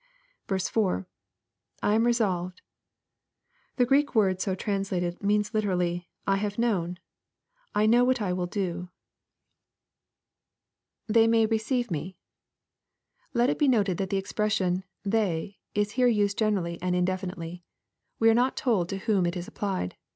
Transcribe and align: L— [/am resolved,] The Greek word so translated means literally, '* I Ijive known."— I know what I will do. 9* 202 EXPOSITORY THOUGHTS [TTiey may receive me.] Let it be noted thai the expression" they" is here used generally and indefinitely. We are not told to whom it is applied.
L— 0.49 1.05
[/am 1.83 2.05
resolved,] 2.07 2.61
The 3.75 3.85
Greek 3.85 4.15
word 4.15 4.41
so 4.41 4.55
translated 4.55 5.21
means 5.21 5.53
literally, 5.53 6.09
'* 6.17 6.25
I 6.27 6.39
Ijive 6.39 6.57
known."— 6.57 6.97
I 7.75 7.85
know 7.85 8.03
what 8.03 8.19
I 8.19 8.33
will 8.33 8.47
do. 8.47 8.89
9* 11.07 11.13
202 11.13 11.19
EXPOSITORY 11.19 11.19
THOUGHTS 11.19 11.27
[TTiey 11.27 11.29
may 11.29 11.45
receive 11.45 11.91
me.] 11.91 12.17
Let 13.35 13.51
it 13.51 13.59
be 13.59 13.67
noted 13.67 13.99
thai 13.99 14.05
the 14.05 14.17
expression" 14.17 14.83
they" 15.19 15.59
is 15.75 15.91
here 15.91 16.07
used 16.07 16.35
generally 16.35 16.81
and 16.81 16.95
indefinitely. 16.95 17.63
We 18.17 18.27
are 18.31 18.33
not 18.33 18.57
told 18.57 18.89
to 18.89 18.97
whom 18.97 19.27
it 19.27 19.37
is 19.37 19.47
applied. 19.47 19.97